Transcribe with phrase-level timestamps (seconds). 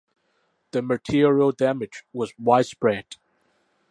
[0.71, 3.05] The material damage was widespread.